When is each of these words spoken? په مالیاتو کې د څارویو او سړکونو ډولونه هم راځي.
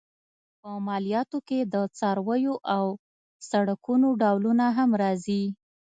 په 0.59 0.69
مالیاتو 0.87 1.37
کې 1.47 1.59
د 1.73 1.75
څارویو 1.97 2.55
او 2.75 2.85
سړکونو 3.49 4.07
ډولونه 4.21 4.65
هم 4.77 4.89
راځي. 5.01 5.43